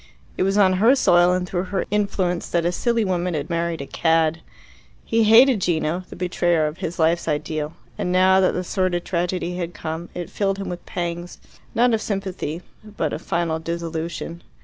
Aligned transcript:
It 0.35 0.41
was 0.41 0.57
on 0.57 0.73
her 0.81 0.95
soil 0.95 1.31
and 1.31 1.47
through 1.47 1.65
her 1.65 1.85
influence 1.91 2.49
that 2.49 2.65
a 2.65 2.71
silly 2.71 3.05
woman 3.05 3.35
had 3.35 3.51
married 3.51 3.81
a 3.81 3.85
cad. 3.85 4.41
He 5.05 5.25
hated 5.25 5.61
Gino, 5.61 6.05
the 6.09 6.15
betrayer 6.15 6.65
of 6.65 6.79
his 6.79 6.97
life's 6.97 7.27
ideal, 7.27 7.73
and 7.99 8.11
now 8.11 8.39
that 8.41 8.53
the 8.53 8.63
sordid 8.63 9.05
tragedy 9.05 9.57
had 9.57 9.75
come, 9.75 10.09
it 10.15 10.31
filled 10.31 10.57
him 10.57 10.69
with 10.69 10.83
pangs, 10.87 11.37
not 11.75 11.93
of 11.93 12.01
sympathy, 12.01 12.63
but 12.83 13.13
of 13.13 13.21
final 13.21 13.59
disillusion. 13.59 14.41